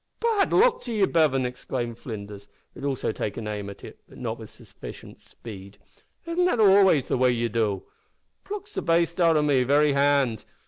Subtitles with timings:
[0.19, 4.17] "Bad luck to ye, Bevan!" exclaimed Flinders, who had also taken aim at it, but
[4.17, 5.77] not with sufficient speed,
[6.25, 7.83] "isn't that always the way ye do?
[8.43, 10.43] plucks the baste out o' me very hand.